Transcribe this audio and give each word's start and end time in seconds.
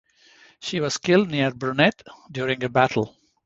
She 0.59 0.79
was 0.79 0.97
killed 0.97 1.29
near 1.29 1.51
Brunete 1.51 2.01
during 2.31 2.63
a 2.63 2.69
battle. 2.69 3.15